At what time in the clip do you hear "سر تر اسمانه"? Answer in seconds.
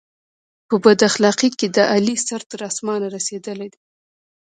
2.27-3.07